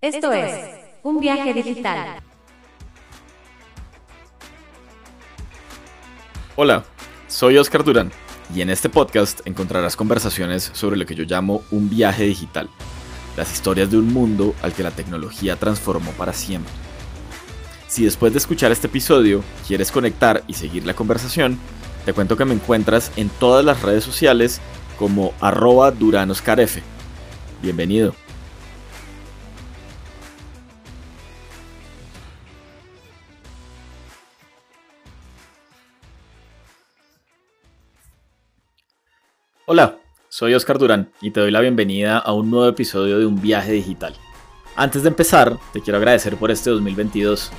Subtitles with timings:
[0.00, 0.54] Esto es
[1.02, 2.20] Un viaje digital.
[6.54, 6.84] Hola,
[7.26, 8.12] soy Oscar Durán
[8.54, 12.70] y en este podcast encontrarás conversaciones sobre lo que yo llamo un viaje digital,
[13.36, 16.72] las historias de un mundo al que la tecnología transformó para siempre.
[17.88, 21.58] Si después de escuchar este episodio quieres conectar y seguir la conversación,
[22.04, 24.60] te cuento que me encuentras en todas las redes sociales
[24.96, 26.78] como arroba duranoscarf.
[27.60, 28.14] Bienvenido.
[39.70, 39.98] Hola,
[40.30, 43.72] soy Oscar Durán y te doy la bienvenida a un nuevo episodio de Un viaje
[43.72, 44.14] digital.
[44.74, 47.50] Antes de empezar, te quiero agradecer por este 2022,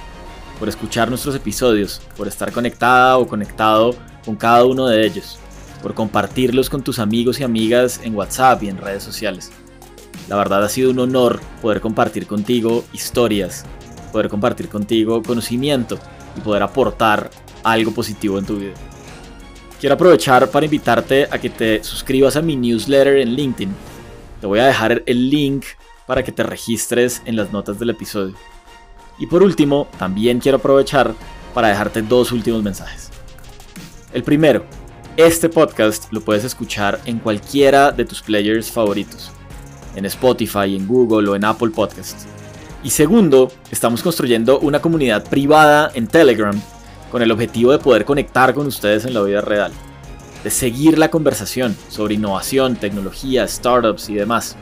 [0.58, 3.94] por escuchar nuestros episodios, por estar conectada o conectado
[4.26, 5.38] con cada uno de ellos,
[5.84, 9.52] por compartirlos con tus amigos y amigas en WhatsApp y en redes sociales.
[10.28, 13.66] La verdad ha sido un honor poder compartir contigo historias,
[14.12, 16.00] poder compartir contigo conocimiento
[16.36, 17.30] y poder aportar
[17.64, 18.89] algo positivo en tu vida.
[19.80, 23.74] Quiero aprovechar para invitarte a que te suscribas a mi newsletter en LinkedIn.
[24.42, 25.64] Te voy a dejar el link
[26.06, 28.36] para que te registres en las notas del episodio.
[29.20, 31.14] Y por último, también quiero aprovechar
[31.54, 33.10] para dejarte dos últimos mensajes.
[34.12, 34.66] El primero,
[35.16, 39.32] este podcast lo puedes escuchar en cualquiera de tus players favoritos,
[39.96, 42.28] en Spotify, en Google o en Apple Podcasts.
[42.84, 46.62] Y segundo, estamos construyendo una comunidad privada en Telegram
[47.12, 49.72] con el objetivo de poder conectar con ustedes en la vida real,
[50.44, 54.56] de seguir la conversación sobre innovación, tecnología, startups y demás.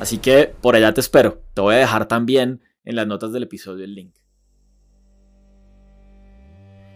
[0.00, 3.44] Así que por allá te espero, te voy a dejar también en las notas del
[3.44, 4.14] episodio el link.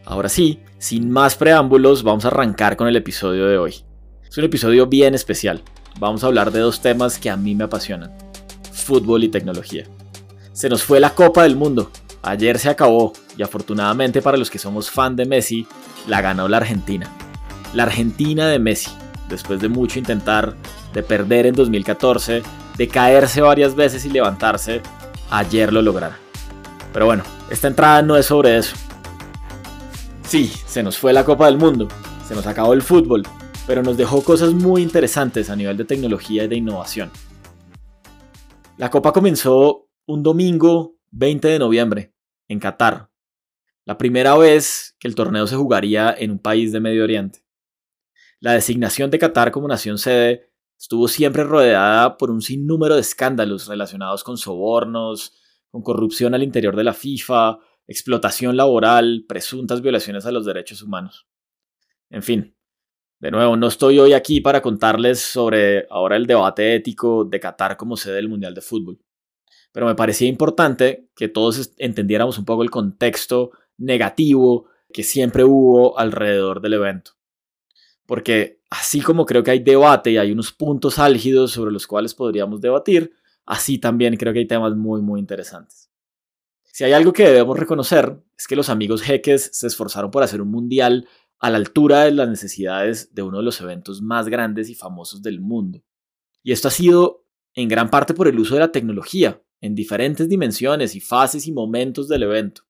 [0.04, 3.84] Ahora sí, sin más preámbulos, vamos a arrancar con el episodio de hoy.
[4.28, 5.62] Es un episodio bien especial.
[6.00, 8.12] Vamos a hablar de dos temas que a mí me apasionan.
[8.72, 9.84] Fútbol y tecnología.
[10.52, 11.90] Se nos fue la Copa del Mundo.
[12.22, 15.66] Ayer se acabó y afortunadamente para los que somos fan de Messi,
[16.06, 17.10] la ganó la Argentina.
[17.74, 18.92] La Argentina de Messi,
[19.28, 20.54] después de mucho intentar,
[20.94, 22.42] de perder en 2014,
[22.76, 24.82] de caerse varias veces y levantarse,
[25.30, 26.16] ayer lo lograron.
[26.92, 28.76] Pero bueno, esta entrada no es sobre eso.
[30.22, 31.88] Sí, se nos fue la Copa del Mundo,
[32.28, 33.24] se nos acabó el fútbol,
[33.66, 37.10] pero nos dejó cosas muy interesantes a nivel de tecnología y de innovación.
[38.76, 42.11] La Copa comenzó un domingo 20 de noviembre,
[42.48, 43.10] en Qatar,
[43.84, 47.44] la primera vez que el torneo se jugaría en un país de Medio Oriente.
[48.38, 53.68] La designación de Qatar como nación sede estuvo siempre rodeada por un sinnúmero de escándalos
[53.68, 60.32] relacionados con sobornos, con corrupción al interior de la FIFA, explotación laboral, presuntas violaciones a
[60.32, 61.26] los derechos humanos.
[62.10, 62.56] En fin,
[63.18, 67.76] de nuevo, no estoy hoy aquí para contarles sobre ahora el debate ético de Qatar
[67.76, 69.00] como sede del Mundial de Fútbol,
[69.72, 75.98] pero me parecía importante que todos entendiéramos un poco el contexto negativo que siempre hubo
[75.98, 77.12] alrededor del evento.
[78.06, 82.14] Porque así como creo que hay debate y hay unos puntos álgidos sobre los cuales
[82.14, 83.12] podríamos debatir,
[83.46, 85.90] así también creo que hay temas muy, muy interesantes.
[86.64, 90.40] Si hay algo que debemos reconocer es que los amigos jeques se esforzaron por hacer
[90.40, 91.08] un mundial
[91.38, 95.22] a la altura de las necesidades de uno de los eventos más grandes y famosos
[95.22, 95.82] del mundo.
[96.42, 100.28] Y esto ha sido en gran parte por el uso de la tecnología, en diferentes
[100.28, 102.64] dimensiones y fases y momentos del evento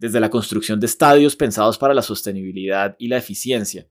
[0.00, 3.86] desde la construcción de estadios pensados para la sostenibilidad y la eficiencia,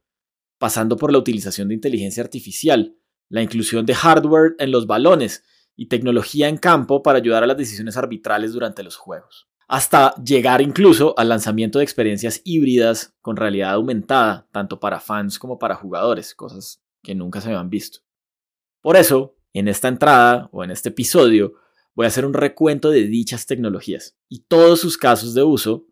[0.57, 2.95] pasando por la utilización de inteligencia artificial,
[3.29, 5.43] la inclusión de hardware en los balones
[5.75, 10.61] y tecnología en campo para ayudar a las decisiones arbitrales durante los juegos, hasta llegar
[10.61, 16.33] incluso al lanzamiento de experiencias híbridas con realidad aumentada, tanto para fans como para jugadores,
[16.33, 17.99] cosas que nunca se habían visto.
[18.81, 21.53] Por eso, en esta entrada o en este episodio,
[21.99, 25.83] voy a hacer un recuento de dichas tecnologías y todos sus casos de uso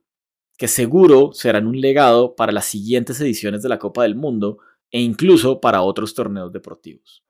[0.57, 4.59] que seguro serán un legado para las siguientes ediciones de la Copa del Mundo
[4.89, 7.25] e incluso para otros torneos deportivos.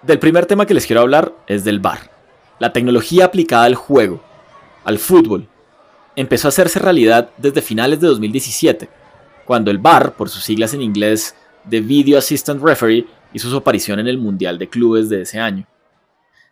[0.00, 2.10] Del primer tema que les quiero hablar es del VAR,
[2.60, 4.22] la tecnología aplicada al juego,
[4.84, 5.48] al fútbol.
[6.16, 8.88] Empezó a hacerse realidad desde finales de 2017,
[9.44, 11.34] cuando el VAR, por sus siglas en inglés
[11.64, 15.66] de Video Assistant Referee, hizo su aparición en el Mundial de Clubes de ese año.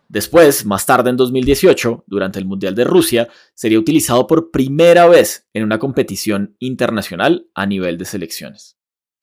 [0.09, 5.49] Después, más tarde en 2018, durante el Mundial de Rusia, sería utilizado por primera vez
[5.55, 8.77] en una competición internacional a nivel de selecciones.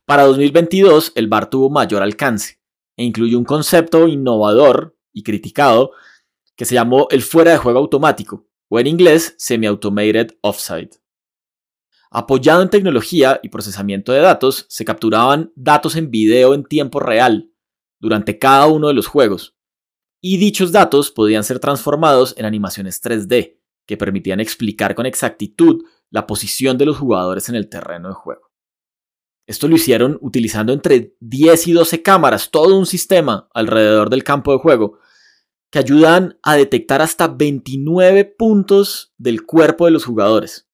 [0.05, 2.59] Para 2022, el VAR tuvo mayor alcance
[2.97, 5.91] e incluye un concepto innovador y criticado
[6.55, 10.89] que se llamó el fuera de juego automático, o en inglés semi-automated offside.
[12.11, 17.51] Apoyado en tecnología y procesamiento de datos, se capturaban datos en video en tiempo real
[17.99, 19.55] durante cada uno de los juegos,
[20.19, 26.25] y dichos datos podían ser transformados en animaciones 3D, que permitían explicar con exactitud la
[26.25, 28.49] posición de los jugadores en el terreno de juego.
[29.45, 34.51] Esto lo hicieron utilizando entre 10 y 12 cámaras, todo un sistema alrededor del campo
[34.51, 34.99] de juego,
[35.71, 40.68] que ayudan a detectar hasta 29 puntos del cuerpo de los jugadores.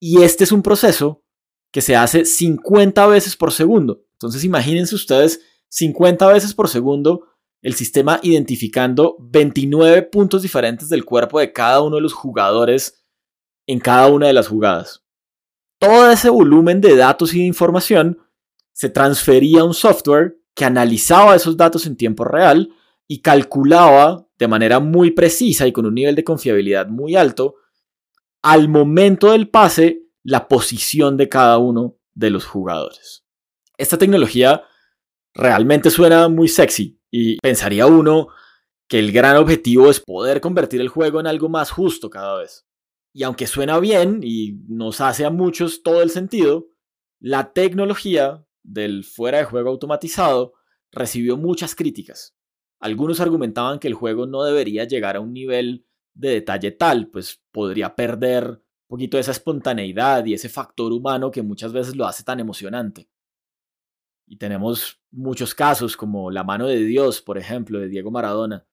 [0.00, 1.22] Y este es un proceso
[1.70, 4.02] que se hace 50 veces por segundo.
[4.14, 7.26] Entonces imagínense ustedes 50 veces por segundo
[7.62, 13.04] el sistema identificando 29 puntos diferentes del cuerpo de cada uno de los jugadores
[13.66, 15.04] en cada una de las jugadas.
[15.78, 18.18] Todo ese volumen de datos y de información
[18.72, 22.70] se transfería a un software que analizaba esos datos en tiempo real
[23.06, 27.56] y calculaba de manera muy precisa y con un nivel de confiabilidad muy alto
[28.42, 33.24] al momento del pase la posición de cada uno de los jugadores.
[33.78, 34.62] Esta tecnología
[35.34, 38.28] realmente suena muy sexy y pensaría uno
[38.88, 42.66] que el gran objetivo es poder convertir el juego en algo más justo cada vez.
[43.12, 46.68] Y aunque suena bien y nos hace a muchos todo el sentido,
[47.20, 50.54] la tecnología del fuera de juego automatizado
[50.92, 52.36] recibió muchas críticas.
[52.80, 57.42] Algunos argumentaban que el juego no debería llegar a un nivel de detalle tal, pues
[57.50, 62.24] podría perder un poquito esa espontaneidad y ese factor humano que muchas veces lo hace
[62.24, 63.08] tan emocionante.
[64.26, 68.66] Y tenemos muchos casos como La mano de Dios, por ejemplo, de Diego Maradona.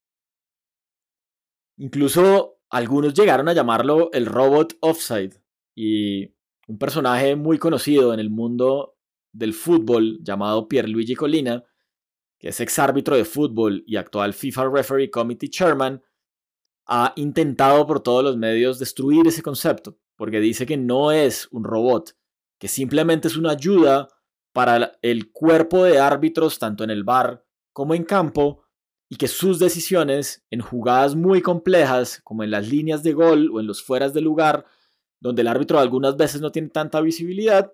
[1.78, 5.42] Incluso algunos llegaron a llamarlo el robot offside
[5.76, 6.34] y
[6.68, 8.98] un personaje muy conocido en el mundo
[9.32, 11.64] del fútbol llamado Pierluigi Colina,
[12.40, 16.02] que es ex árbitro de fútbol y actual FIFA Referee Committee Chairman,
[16.88, 21.64] ha intentado por todos los medios destruir ese concepto, porque dice que no es un
[21.64, 22.16] robot,
[22.58, 24.08] que simplemente es una ayuda
[24.54, 28.64] para el cuerpo de árbitros tanto en el bar como en campo
[29.10, 33.60] y que sus decisiones en jugadas muy complejas como en las líneas de gol o
[33.60, 34.66] en los fueras de lugar
[35.20, 37.74] donde el árbitro algunas veces no tiene tanta visibilidad,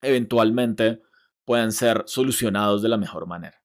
[0.00, 1.02] eventualmente
[1.44, 3.62] pueden ser solucionados de la mejor manera.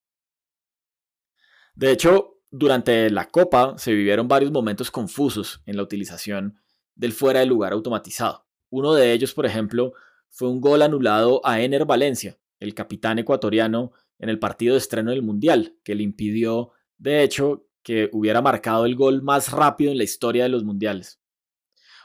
[1.75, 6.59] De hecho, durante la Copa se vivieron varios momentos confusos en la utilización
[6.95, 8.45] del fuera de lugar automatizado.
[8.69, 9.93] Uno de ellos, por ejemplo,
[10.29, 15.11] fue un gol anulado a Ener Valencia, el capitán ecuatoriano, en el partido de estreno
[15.11, 19.99] del Mundial, que le impidió, de hecho, que hubiera marcado el gol más rápido en
[19.99, 21.21] la historia de los Mundiales.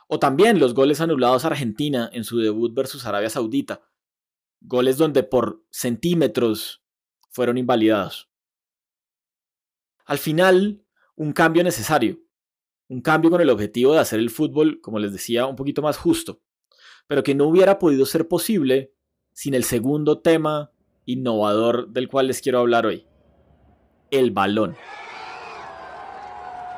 [0.09, 3.81] O también los goles anulados a Argentina en su debut versus Arabia Saudita,
[4.61, 6.83] goles donde por centímetros
[7.31, 8.32] fueron invalidados.
[10.13, 10.85] Al final,
[11.17, 12.19] un cambio necesario,
[12.87, 15.97] un cambio con el objetivo de hacer el fútbol, como les decía, un poquito más
[15.97, 16.43] justo,
[17.07, 18.93] pero que no hubiera podido ser posible
[19.33, 20.71] sin el segundo tema
[21.07, 23.07] innovador del cual les quiero hablar hoy,
[24.11, 24.77] el balón.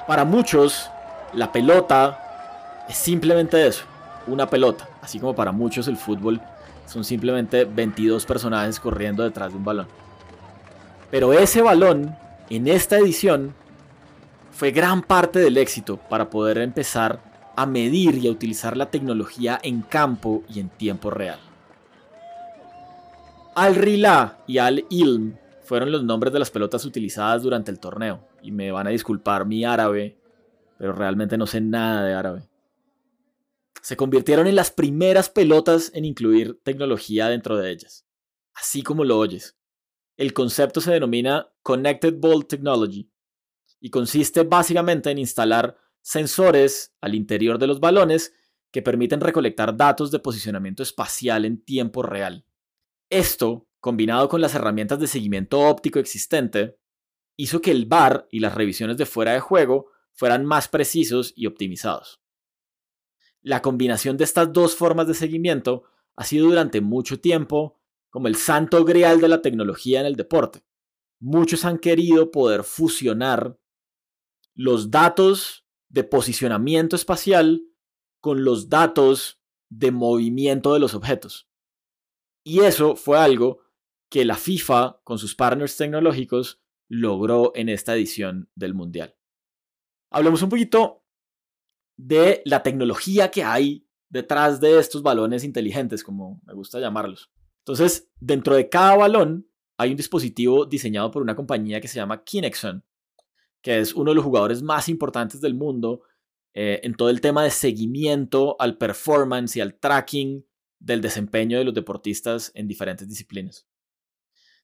[0.06, 0.88] Para muchos,
[1.32, 3.84] la pelota es simplemente eso,
[4.28, 6.40] una pelota, así como para muchos el fútbol
[6.86, 9.88] son simplemente 22 personajes corriendo detrás de un balón.
[11.10, 12.16] Pero ese balón,
[12.50, 13.54] en esta edición,
[14.50, 17.20] fue gran parte del éxito para poder empezar
[17.56, 21.38] a medir y a utilizar la tecnología en campo y en tiempo real.
[23.54, 28.70] Al-Rila y Al-Ilm fueron los nombres de las pelotas utilizadas durante el torneo, y me
[28.70, 30.18] van a disculpar mi árabe,
[30.78, 32.48] pero realmente no sé nada de árabe.
[33.80, 38.06] Se convirtieron en las primeras pelotas en incluir tecnología dentro de ellas,
[38.54, 39.56] así como lo oyes.
[40.16, 43.10] El concepto se denomina Connected Ball Technology
[43.80, 48.32] y consiste básicamente en instalar sensores al interior de los balones
[48.70, 52.46] que permiten recolectar datos de posicionamiento espacial en tiempo real.
[53.10, 56.78] Esto, combinado con las herramientas de seguimiento óptico existente,
[57.36, 61.46] hizo que el VAR y las revisiones de fuera de juego fueran más precisos y
[61.46, 62.20] optimizados.
[63.42, 65.84] La combinación de estas dos formas de seguimiento
[66.16, 67.80] ha sido durante mucho tiempo
[68.14, 70.64] como el santo grial de la tecnología en el deporte.
[71.20, 73.58] Muchos han querido poder fusionar
[74.54, 77.66] los datos de posicionamiento espacial
[78.20, 81.48] con los datos de movimiento de los objetos.
[82.44, 83.62] Y eso fue algo
[84.08, 89.16] que la FIFA, con sus partners tecnológicos, logró en esta edición del Mundial.
[90.12, 91.04] Hablemos un poquito
[91.98, 97.33] de la tecnología que hay detrás de estos balones inteligentes, como me gusta llamarlos.
[97.66, 102.22] Entonces, dentro de cada balón hay un dispositivo diseñado por una compañía que se llama
[102.22, 102.84] Kinexon,
[103.62, 106.02] que es uno de los jugadores más importantes del mundo
[106.52, 110.46] eh, en todo el tema de seguimiento al performance y al tracking
[110.78, 113.66] del desempeño de los deportistas en diferentes disciplinas.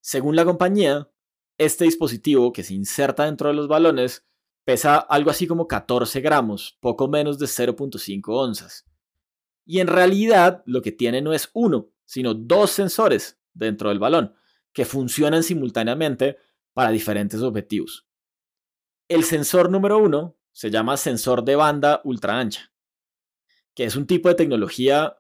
[0.02, 1.11] Según la compañía,
[1.57, 4.26] este dispositivo que se inserta dentro de los balones
[4.64, 8.87] pesa algo así como 14 gramos, poco menos de 0.5 onzas.
[9.64, 14.34] Y en realidad lo que tiene no es uno, sino dos sensores dentro del balón,
[14.72, 16.38] que funcionan simultáneamente
[16.72, 18.08] para diferentes objetivos.
[19.06, 22.72] El sensor número uno se llama sensor de banda ultra ancha,
[23.76, 25.18] que es un tipo de tecnología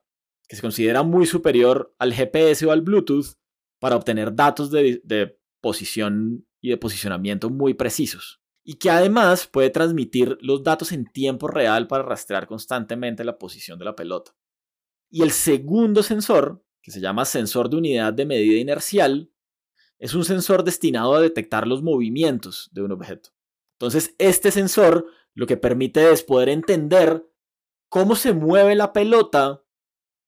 [0.48, 3.36] que se considera muy superior al GPS o al Bluetooth
[3.78, 8.42] para obtener datos de, posición y de posicionamiento muy precisos.
[8.64, 13.78] Y que además puede transmitir los datos en tiempo real para rastrear constantemente la posición
[13.78, 14.34] de la pelota.
[15.08, 19.30] Y el segundo sensor, que se llama sensor de unidad de medida inercial,
[19.98, 23.30] es un sensor destinado a detectar los movimientos de un objeto.
[23.74, 27.26] Entonces, este sensor lo que permite es poder entender
[27.88, 29.62] cómo se mueve la pelota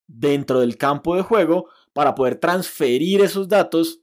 [0.06, 4.02] dentro del campo de juego para poder transferir esos datos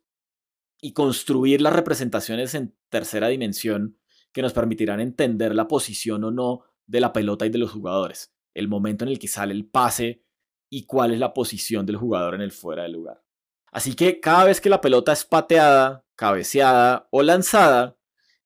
[0.82, 3.98] y construir las representaciones en tercera dimensión
[4.32, 8.34] que nos permitirán entender la posición o no de la pelota y de los jugadores,
[8.54, 10.24] el momento en el que sale el pase
[10.70, 13.24] y cuál es la posición del jugador en el fuera de lugar.
[13.72, 17.98] Así que cada vez que la pelota es pateada, cabeceada o lanzada,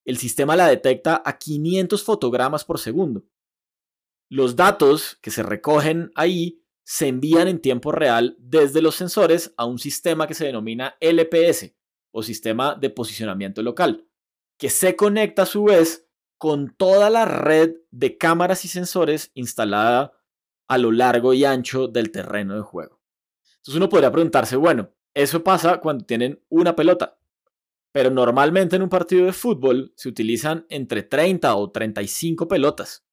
[0.05, 3.23] el sistema la detecta a 500 fotogramas por segundo.
[4.29, 9.65] Los datos que se recogen ahí se envían en tiempo real desde los sensores a
[9.65, 11.73] un sistema que se denomina LPS
[12.11, 14.05] o sistema de posicionamiento local,
[14.57, 20.11] que se conecta a su vez con toda la red de cámaras y sensores instalada
[20.67, 23.01] a lo largo y ancho del terreno de juego.
[23.57, 27.17] Entonces uno podría preguntarse, bueno, eso pasa cuando tienen una pelota,
[27.91, 33.05] pero normalmente en un partido de fútbol se utilizan entre 30 o 35 pelotas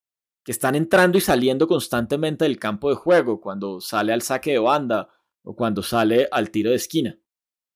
[0.43, 4.59] que están entrando y saliendo constantemente del campo de juego cuando sale al saque de
[4.59, 5.11] banda
[5.43, 7.19] o cuando sale al tiro de esquina.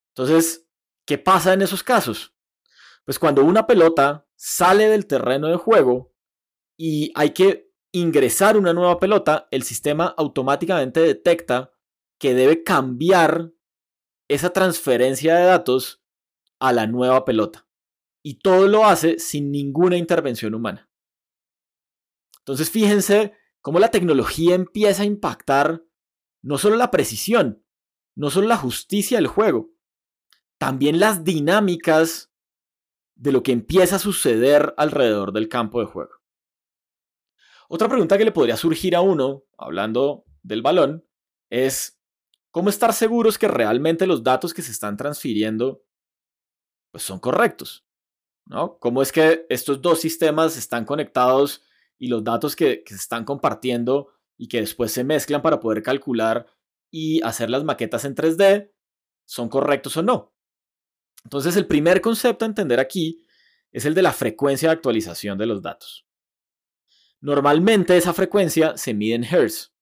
[0.08, 0.66] Entonces,
[1.04, 2.34] ¿qué pasa en esos casos?
[3.04, 6.14] Pues cuando una pelota sale del terreno de juego
[6.76, 7.63] y hay que
[7.94, 11.72] ingresar una nueva pelota, el sistema automáticamente detecta
[12.18, 13.52] que debe cambiar
[14.28, 16.02] esa transferencia de datos
[16.58, 17.68] a la nueva pelota.
[18.22, 20.90] Y todo lo hace sin ninguna intervención humana.
[22.40, 25.84] Entonces fíjense cómo la tecnología empieza a impactar
[26.42, 27.64] no solo la precisión,
[28.16, 29.70] no solo la justicia del juego,
[30.58, 32.32] también las dinámicas
[33.14, 36.23] de lo que empieza a suceder alrededor del campo de juego.
[37.74, 41.04] Otra pregunta que le podría surgir a uno, hablando del balón,
[41.50, 42.00] es
[42.52, 45.82] cómo estar seguros que realmente los datos que se están transfiriendo
[46.92, 47.84] pues son correctos.
[48.46, 48.78] ¿no?
[48.78, 51.64] ¿Cómo es que estos dos sistemas están conectados
[51.98, 56.46] y los datos que, se están compartiendo y que después se mezclan para poder calcular
[56.92, 58.70] y hacer las maquetas en 3D
[59.24, 60.32] son correctos o no?
[61.24, 63.26] Entonces el primer concepto a entender aquí
[63.72, 66.03] es el de la frecuencia de actualización de los datos.
[67.24, 69.72] Normalmente esa frecuencia se mide en Hertz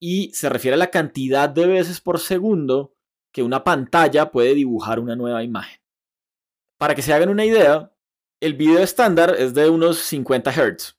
[0.00, 2.96] y se refiere a la cantidad de veces por segundo
[3.34, 5.82] que una pantalla puede dibujar una nueva imagen.
[6.78, 7.94] Para que se hagan una idea,
[8.40, 10.98] el video estándar es de unos 50 Hz,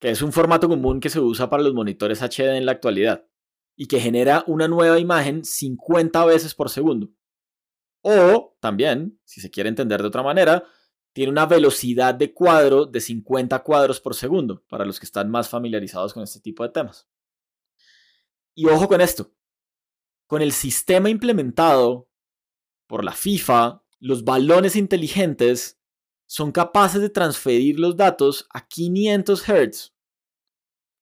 [0.00, 3.26] que es un formato común que se usa para los monitores HD en la actualidad,
[3.76, 7.10] y que genera una nueva imagen 50 veces por segundo.
[8.02, 10.62] O también, si se quiere entender de otra manera,
[11.12, 15.48] tiene una velocidad de cuadro de 50 cuadros por segundo, para los que están más
[15.48, 17.08] familiarizados con este tipo de temas.
[18.54, 19.32] Y ojo con esto,
[20.26, 22.08] con el sistema implementado
[22.86, 25.78] por la FIFA los balones inteligentes
[26.26, 29.94] son capaces de transferir los datos a 500 Hz,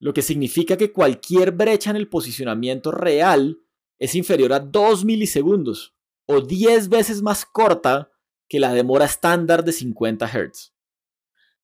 [0.00, 3.58] lo que significa que cualquier brecha en el posicionamiento real
[3.98, 5.94] es inferior a 2 milisegundos
[6.26, 8.10] o 10 veces más corta
[8.48, 10.72] que la demora estándar de 50 Hz.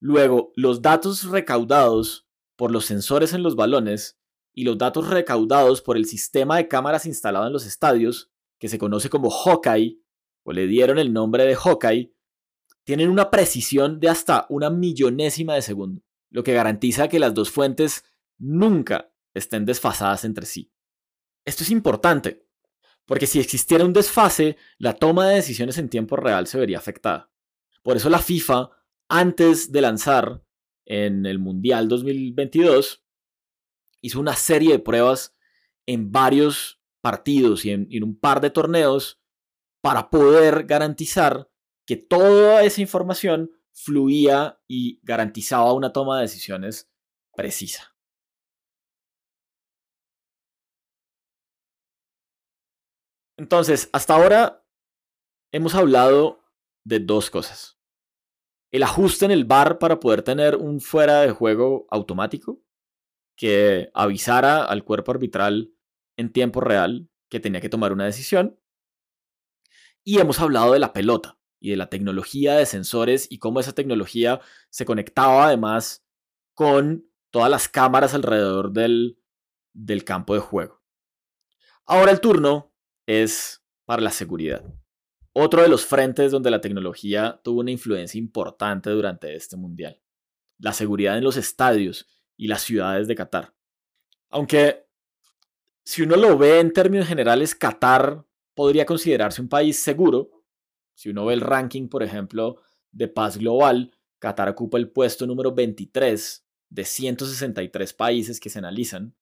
[0.01, 2.27] Luego, los datos recaudados
[2.57, 4.19] por los sensores en los balones
[4.53, 8.79] y los datos recaudados por el sistema de cámaras instalado en los estadios, que se
[8.79, 10.01] conoce como Hawkeye,
[10.45, 12.15] o le dieron el nombre de Hawkeye,
[12.85, 17.51] tienen una precisión de hasta una millonésima de segundo, lo que garantiza que las dos
[17.51, 18.05] fuentes
[18.39, 20.71] nunca estén desfasadas entre sí.
[21.45, 22.44] Esto es importante,
[23.07, 27.31] porque si existiera un desfase, la toma de decisiones en tiempo real se vería afectada.
[27.83, 28.71] Por eso la FIFA,
[29.09, 30.43] antes de lanzar
[30.87, 33.05] en el Mundial 2022,
[34.01, 35.37] hizo una serie de pruebas
[35.87, 39.21] en varios partidos y en, un par de torneos
[39.83, 41.51] para poder garantizar
[41.87, 46.91] que toda esa información fluía y garantizaba una toma de decisiones
[47.37, 47.94] precisa.
[53.37, 54.65] Entonces, hasta ahora
[55.53, 56.45] hemos hablado
[56.85, 57.79] de dos cosas.
[58.71, 62.61] El ajuste en el bar para poder tener un fuera de juego automático
[63.37, 65.73] que avisara al cuerpo arbitral
[66.17, 68.59] en tiempo real que tenía que tomar una decisión.
[70.05, 73.73] Y hemos hablado de la pelota y de la tecnología de sensores y cómo esa
[73.73, 76.05] tecnología se conectaba además
[76.53, 79.19] con todas las cámaras alrededor del,
[79.73, 80.83] del campo de juego.
[81.87, 82.74] Ahora el turno
[83.07, 84.65] es para la seguridad.
[85.33, 90.01] Otro de los frentes donde la tecnología tuvo una influencia importante durante este mundial.
[90.59, 92.07] La seguridad en los estadios
[92.37, 93.55] y las ciudades de Qatar.
[94.31, 94.87] Aunque,
[95.85, 100.31] si uno lo ve en términos generales, Qatar podría considerarse un país seguro.
[100.95, 102.61] Si uno ve el ranking, por ejemplo,
[102.93, 109.17] de paz global, Qatar ocupa el puesto número 23 de 163 países que se analizan.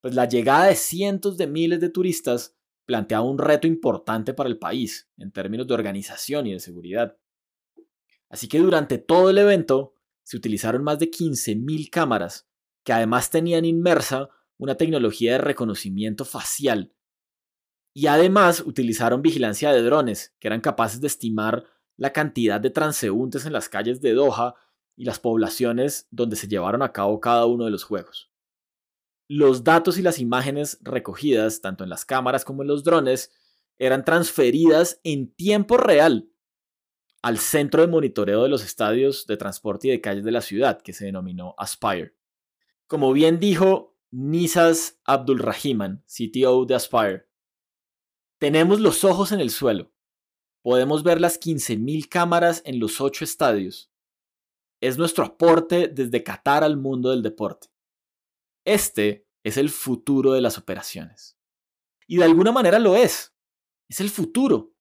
[0.00, 2.57] Pues la llegada de cientos de miles de turistas
[2.88, 7.18] plantea un reto importante para el país en términos de organización y de seguridad.
[8.30, 9.92] Así que durante todo el evento,
[10.22, 12.48] se utilizaron más de 15.000 cámaras,
[12.84, 16.94] que además tenían inmersa una tecnología de reconocimiento facial.
[17.92, 21.64] Y además utilizaron vigilancia de drones, que eran capaces de estimar
[21.98, 24.54] la cantidad de transeúntes en las calles de Doha
[24.96, 28.27] y las poblaciones donde se llevaron a cabo cada uno de los juegos.
[29.28, 33.30] Los datos y las imágenes recogidas, tanto en las cámaras como en los drones,
[33.76, 36.30] eran transferidas en tiempo real
[37.20, 40.80] al centro de monitoreo de los estadios de transporte y de calles de la ciudad,
[40.80, 42.14] que se denominó Aspire.
[42.86, 47.28] Como bien dijo Nisas Abdulrahiman, CTO de Aspire,
[48.38, 49.92] tenemos los ojos en el suelo.
[50.62, 53.90] Podemos ver las 15.000 cámaras en los ocho estadios.
[54.80, 57.68] Es nuestro aporte desde Qatar al mundo del deporte.
[58.68, 61.38] Este es el futuro de las operaciones.
[62.06, 63.34] Y de alguna manera lo es.
[63.88, 64.74] Es el futuro.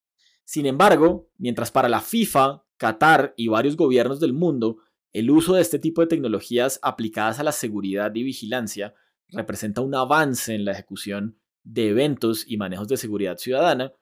[0.44, 4.80] Sin embargo, mientras para la FIFA, Qatar y varios gobiernos del mundo,
[5.14, 8.94] el uso de este tipo de tecnologías aplicadas a la seguridad y vigilancia
[9.30, 13.94] representa un avance en la ejecución de eventos y manejos de seguridad ciudadana,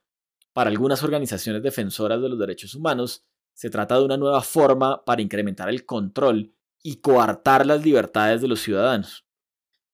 [0.52, 5.22] para algunas organizaciones defensoras de los derechos humanos, se trata de una nueva forma para
[5.22, 9.26] incrementar el control y coartar las libertades de los ciudadanos.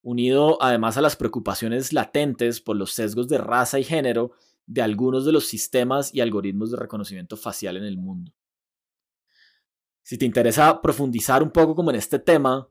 [0.02, 4.32] Unido además a las preocupaciones latentes por los sesgos de raza y género
[4.66, 8.34] de algunos de los sistemas y algoritmos de reconocimiento facial en el mundo.
[10.04, 12.70] Si te interesa profundizar un poco como en este tema,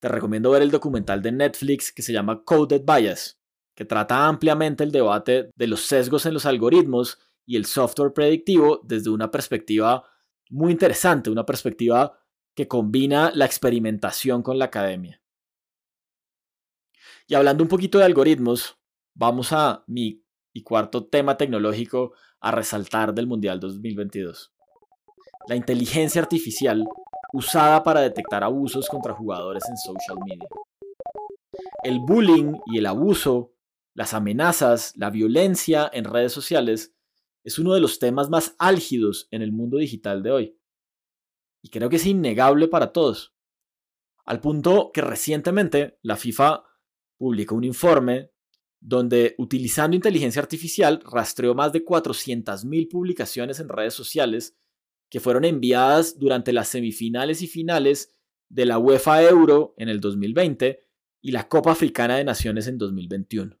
[0.00, 3.40] te recomiendo ver el documental de Netflix que se llama Coded Bias,
[3.74, 8.80] que trata ampliamente el debate de los sesgos en los algoritmos y el software predictivo
[8.84, 10.04] desde una perspectiva
[10.50, 12.18] muy interesante, una perspectiva
[12.54, 15.21] que combina la experimentación con la academia.
[17.26, 18.78] Y hablando un poquito de algoritmos,
[19.14, 20.22] vamos a mi
[20.64, 24.52] cuarto tema tecnológico a resaltar del Mundial 2022.
[25.48, 26.84] La inteligencia artificial
[27.32, 30.48] usada para detectar abusos contra jugadores en social media.
[31.82, 33.54] El bullying y el abuso,
[33.94, 36.94] las amenazas, la violencia en redes sociales
[37.44, 40.58] es uno de los temas más álgidos en el mundo digital de hoy.
[41.62, 43.34] Y creo que es innegable para todos.
[44.24, 46.64] Al punto que recientemente la FIFA
[47.22, 48.32] publicó un informe
[48.80, 54.58] donde utilizando inteligencia artificial rastreó más de 400.000 publicaciones en redes sociales
[55.08, 58.12] que fueron enviadas durante las semifinales y finales
[58.48, 60.84] de la UEFA Euro en el 2020
[61.20, 63.56] y la Copa Africana de Naciones en 2021.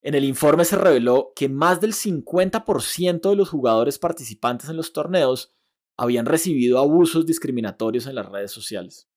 [0.00, 4.94] En el informe se reveló que más del 50% de los jugadores participantes en los
[4.94, 5.54] torneos
[5.94, 9.07] habían recibido abusos discriminatorios en las redes sociales.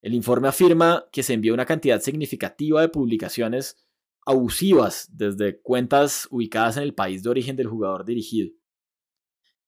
[0.00, 3.76] El informe afirma que se envió una cantidad significativa de publicaciones
[4.24, 8.50] abusivas desde cuentas ubicadas en el país de origen del jugador dirigido.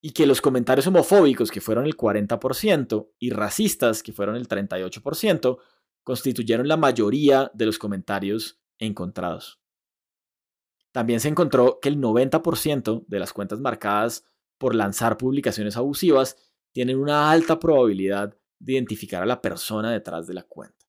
[0.03, 5.59] Y que los comentarios homofóbicos, que fueron el 40%, y racistas, que fueron el 38%,
[6.05, 9.61] constituyeron la mayoría de los comentarios encontrados.
[10.93, 14.25] También se encontró que el 90% de las cuentas marcadas
[14.59, 16.37] por lanzar publicaciones abusivas
[16.73, 20.87] tienen una alta probabilidad de identificar a la persona detrás de la cuenta.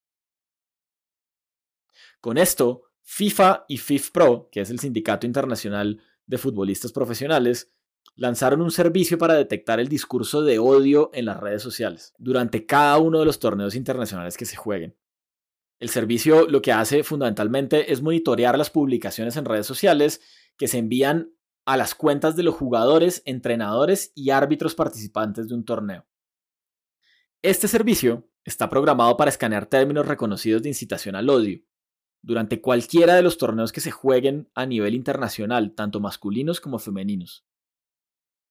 [2.19, 7.71] Con esto, FIFA y FIFPro, que es el Sindicato Internacional de Futbolistas Profesionales,
[8.15, 12.97] lanzaron un servicio para detectar el discurso de odio en las redes sociales durante cada
[12.99, 14.95] uno de los torneos internacionales que se jueguen.
[15.79, 20.21] El servicio lo que hace fundamentalmente es monitorear las publicaciones en redes sociales
[20.55, 21.33] que se envían
[21.65, 26.05] a las cuentas de los jugadores, entrenadores y árbitros participantes de un torneo.
[27.43, 31.63] Este servicio está programado para escanear términos reconocidos de incitación al odio
[32.21, 37.43] durante cualquiera de los torneos que se jueguen a nivel internacional, tanto masculinos como femeninos.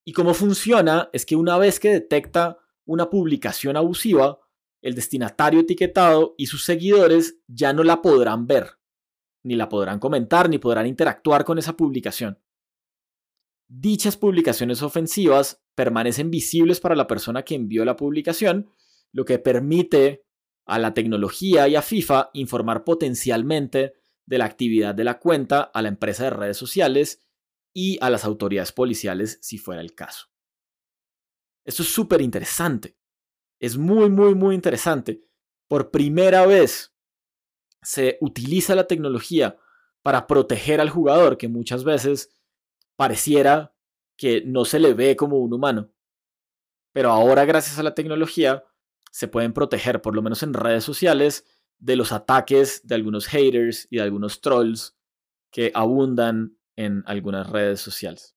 [0.04, 4.40] Y cómo funciona es que una vez que detecta una publicación abusiva,
[4.82, 8.78] el destinatario etiquetado y sus seguidores ya no la podrán ver,
[9.44, 12.40] ni la podrán comentar, ni podrán interactuar con esa publicación.
[13.68, 18.68] Dichas publicaciones ofensivas permanecen visibles para la persona que envió la publicación,
[19.12, 20.24] lo que permite
[20.66, 23.94] a la tecnología y a FIFA informar potencialmente
[24.26, 27.26] de la actividad de la cuenta a la empresa de redes sociales
[27.74, 30.28] y a las autoridades policiales si fuera el caso.
[31.64, 32.96] Esto es súper interesante.
[33.60, 35.24] Es muy, muy, muy interesante.
[35.68, 36.94] Por primera vez
[37.82, 39.58] se utiliza la tecnología
[40.02, 42.30] para proteger al jugador que muchas veces
[42.96, 43.74] pareciera
[44.16, 45.90] que no se le ve como un humano.
[46.92, 48.64] Pero ahora gracias a la tecnología
[49.10, 51.44] se pueden proteger, por lo menos en redes sociales,
[51.78, 54.96] de los ataques de algunos haters y de algunos trolls
[55.50, 58.36] que abundan en algunas redes sociales.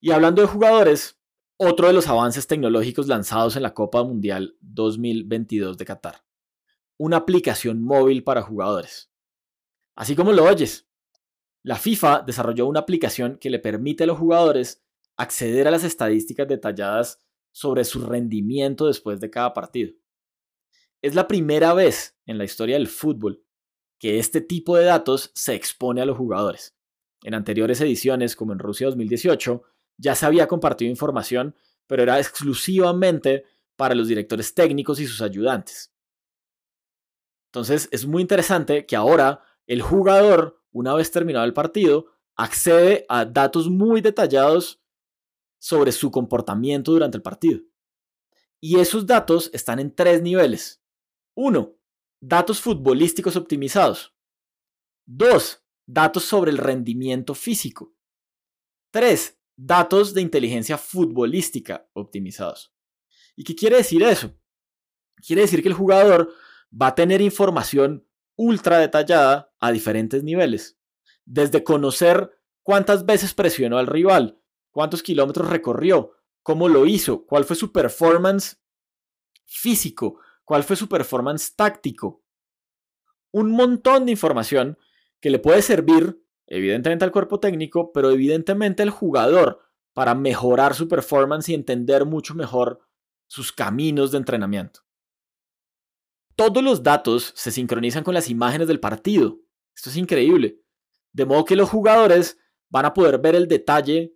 [0.00, 1.18] Y hablando de jugadores,
[1.56, 6.22] otro de los avances tecnológicos lanzados en la Copa Mundial 2022 de Qatar.
[6.98, 9.10] Una aplicación móvil para jugadores.
[9.94, 10.86] Así como lo oyes,
[11.62, 14.84] la FIFA desarrolló una aplicación que le permite a los jugadores
[15.16, 17.20] acceder a las estadísticas detalladas
[17.56, 19.94] sobre su rendimiento después de cada partido.
[21.00, 23.42] Es la primera vez en la historia del fútbol
[23.98, 26.76] que este tipo de datos se expone a los jugadores.
[27.22, 29.62] En anteriores ediciones, como en Rusia 2018,
[29.96, 35.94] ya se había compartido información, pero era exclusivamente para los directores técnicos y sus ayudantes.
[37.48, 43.24] Entonces es muy interesante que ahora el jugador, una vez terminado el partido, accede a
[43.24, 44.82] datos muy detallados
[45.66, 47.60] sobre su comportamiento durante el partido.
[48.60, 50.80] Y esos datos están en tres niveles.
[51.34, 51.76] Uno,
[52.20, 54.14] datos futbolísticos optimizados.
[55.06, 57.92] Dos, datos sobre el rendimiento físico.
[58.92, 62.72] Tres, datos de inteligencia futbolística optimizados.
[63.34, 64.38] ¿Y qué quiere decir eso?
[65.16, 66.32] Quiere decir que el jugador
[66.70, 70.78] va a tener información ultra detallada a diferentes niveles.
[71.24, 72.30] Desde conocer
[72.62, 74.40] cuántas veces presionó al rival,
[74.76, 76.12] cuántos kilómetros recorrió,
[76.42, 78.62] cómo lo hizo, cuál fue su performance
[79.46, 82.22] físico, cuál fue su performance táctico.
[83.30, 84.76] Un montón de información
[85.18, 89.62] que le puede servir, evidentemente al cuerpo técnico, pero evidentemente al jugador
[89.94, 92.80] para mejorar su performance y entender mucho mejor
[93.28, 94.80] sus caminos de entrenamiento.
[96.34, 99.38] Todos los datos se sincronizan con las imágenes del partido.
[99.74, 100.60] Esto es increíble.
[101.14, 104.15] De modo que los jugadores van a poder ver el detalle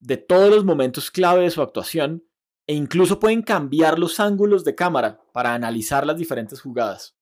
[0.00, 2.24] de todos los momentos clave de su actuación
[2.66, 7.16] e incluso pueden cambiar los ángulos de cámara para analizar las diferentes jugadas.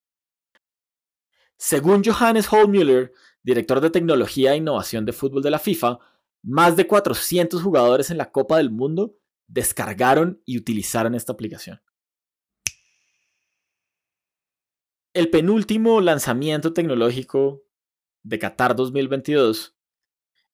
[1.56, 3.12] Según Johannes Holmüller,
[3.42, 5.98] director de tecnología e innovación de fútbol de la FIFA,
[6.42, 9.16] más de 400 jugadores en la Copa del Mundo
[9.48, 11.80] descargaron y utilizaron esta aplicación.
[15.14, 17.64] El penúltimo lanzamiento tecnológico
[18.22, 19.76] de Qatar 2022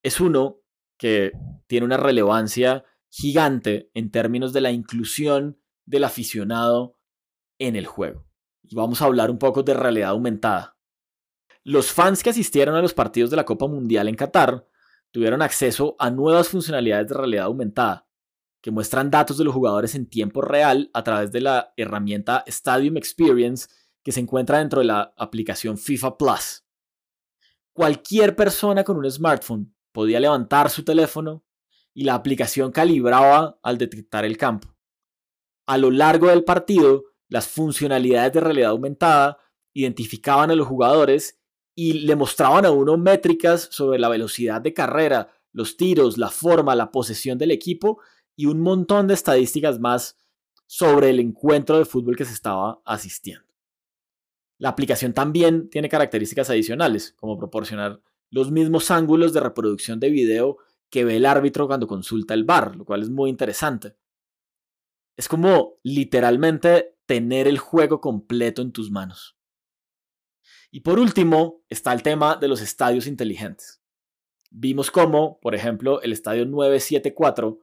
[0.03, 0.64] es uno
[0.97, 1.33] que
[1.67, 6.99] tiene una relevancia gigante en términos de la inclusión del aficionado
[7.59, 8.27] en el juego.
[8.63, 10.77] Y vamos a hablar un poco de realidad aumentada.
[11.63, 14.67] Los fans que asistieron a los partidos de la Copa Mundial en Qatar
[15.11, 18.09] tuvieron acceso a nuevas funcionalidades de realidad aumentada,
[18.61, 22.97] que muestran datos de los jugadores en tiempo real a través de la herramienta Stadium
[22.97, 23.69] Experience
[24.03, 26.65] que se encuentra dentro de la aplicación FIFA Plus.
[27.73, 31.45] Cualquier persona con un smartphone podía levantar su teléfono
[31.95, 34.75] y la aplicación calibraba al detectar el campo.
[35.67, 39.39] A lo largo del partido, las funcionalidades de realidad aumentada
[39.73, 41.41] identificaban a los jugadores
[41.77, 46.75] y le mostraban a uno métricas sobre la velocidad de carrera, los tiros, la forma,
[46.75, 48.01] la posesión del equipo
[48.35, 50.19] y un montón de estadísticas más
[50.67, 53.47] sobre el encuentro de fútbol que se estaba asistiendo.
[54.59, 60.59] La aplicación también tiene características adicionales, como proporcionar los mismos ángulos de reproducción de video
[60.91, 63.97] que ve el árbitro cuando consulta el bar, lo cual es muy interesante.
[65.17, 69.37] Es como literalmente tener el juego completo en tus manos.
[70.71, 73.83] Y por último está el tema de los estadios inteligentes.
[74.51, 77.59] Vimos cómo, por ejemplo, el estadio 974,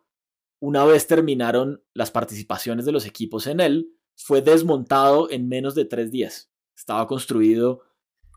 [0.60, 5.86] una vez terminaron las participaciones de los equipos en él, fue desmontado en menos de
[5.86, 6.52] tres días.
[6.76, 7.82] Estaba construido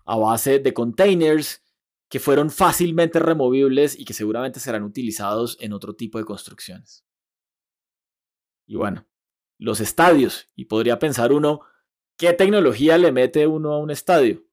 [0.07, 1.64] a base de containers
[2.09, 7.05] que fueron fácilmente removibles y que seguramente serán utilizados en otro tipo de construcciones.
[8.67, 9.07] Y bueno,
[9.59, 11.63] los estadios, y podría pensar uno,
[12.17, 14.45] ¿Qué tecnología le mete uno a un estadio?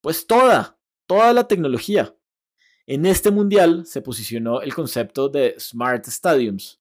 [0.00, 2.16] Pues toda, toda la tecnología.
[2.86, 6.80] En este mundial se posicionó el concepto de Smart Stadiums,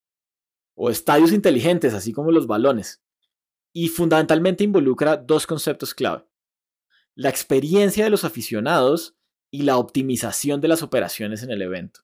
[0.75, 3.03] o estadios inteligentes, así como los balones,
[3.73, 6.25] y fundamentalmente involucra dos conceptos clave.
[7.13, 9.16] La experiencia de los aficionados
[9.51, 12.01] y la optimización de las operaciones en el evento.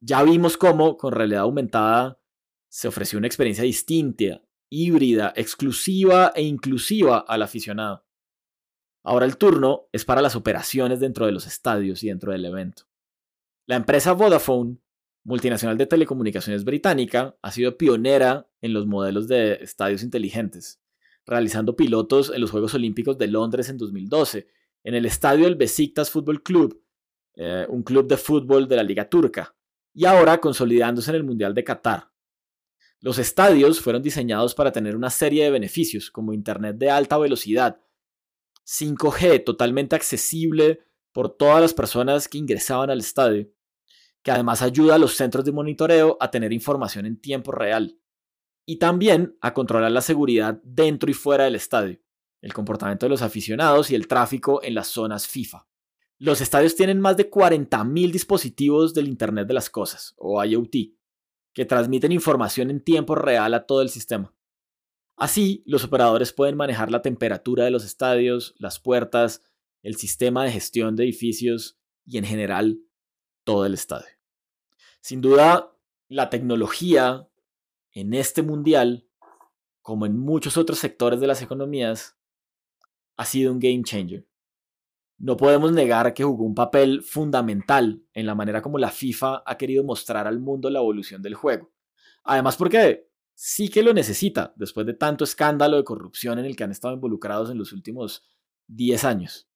[0.00, 2.20] Ya vimos cómo con realidad aumentada
[2.68, 8.06] se ofreció una experiencia distinta, híbrida, exclusiva e inclusiva al aficionado.
[9.02, 12.84] Ahora el turno es para las operaciones dentro de los estadios y dentro del evento.
[13.66, 14.78] La empresa Vodafone,
[15.24, 20.80] multinacional de telecomunicaciones británica, ha sido pionera en los modelos de estadios inteligentes,
[21.26, 24.48] realizando pilotos en los Juegos Olímpicos de Londres en 2012,
[24.88, 26.82] en el estadio del Besiktas Football Club,
[27.34, 29.54] eh, un club de fútbol de la Liga Turca,
[29.92, 32.10] y ahora consolidándose en el Mundial de Qatar.
[33.00, 37.82] Los estadios fueron diseñados para tener una serie de beneficios, como Internet de alta velocidad,
[38.64, 40.80] 5G totalmente accesible
[41.12, 43.46] por todas las personas que ingresaban al estadio,
[44.22, 48.00] que además ayuda a los centros de monitoreo a tener información en tiempo real
[48.64, 52.00] y también a controlar la seguridad dentro y fuera del estadio,
[52.40, 55.66] el comportamiento de los aficionados y el tráfico en las zonas FIFA.
[56.18, 60.74] Los estadios tienen más de 40.000 dispositivos del Internet de las Cosas, o IoT,
[61.52, 64.34] que transmiten información en tiempo real a todo el sistema.
[65.16, 69.42] Así, los operadores pueden manejar la temperatura de los estadios, las puertas,
[69.82, 72.80] el sistema de gestión de edificios y en general
[73.44, 74.08] todo el estadio.
[75.00, 75.74] Sin duda,
[76.08, 77.28] la tecnología
[77.92, 79.08] en este mundial,
[79.82, 82.17] como en muchos otros sectores de las economías,
[83.18, 84.26] ha sido un game changer.
[85.18, 89.58] No podemos negar que jugó un papel fundamental en la manera como la FIFA ha
[89.58, 91.72] querido mostrar al mundo la evolución del juego.
[92.22, 96.62] Además porque sí que lo necesita después de tanto escándalo de corrupción en el que
[96.62, 98.22] han estado involucrados en los últimos
[98.68, 99.48] 10 años.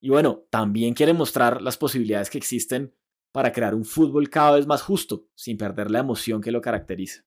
[0.00, 2.92] Y bueno, también quiere mostrar las posibilidades que existen
[3.30, 7.24] para crear un fútbol cada vez más justo, sin perder la emoción que lo caracteriza.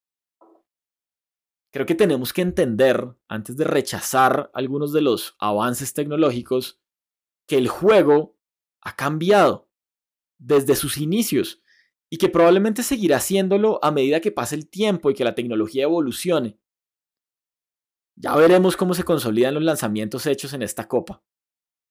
[1.78, 6.82] Creo que tenemos que entender, antes de rechazar algunos de los avances tecnológicos,
[7.46, 8.36] que el juego
[8.82, 9.70] ha cambiado
[10.40, 11.62] desde sus inicios
[12.10, 15.84] y que probablemente seguirá haciéndolo a medida que pase el tiempo y que la tecnología
[15.84, 16.58] evolucione.
[18.16, 21.24] Ya veremos cómo se consolidan los lanzamientos hechos en esta copa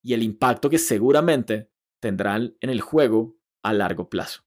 [0.03, 1.70] y el impacto que seguramente
[2.01, 4.42] tendrán en el juego a largo plazo.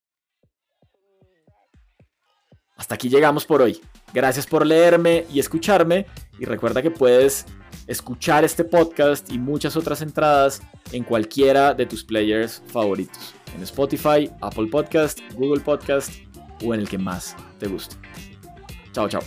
[2.75, 3.81] Hasta aquí llegamos por hoy.
[4.13, 6.05] Gracias por leerme y escucharme
[6.39, 7.45] y recuerda que puedes
[7.87, 14.29] escuchar este podcast y muchas otras entradas en cualquiera de tus players favoritos, en Spotify,
[14.41, 16.11] Apple Podcast, Google Podcast
[16.63, 17.95] o en el que más te guste.
[18.93, 19.21] Chao, chao.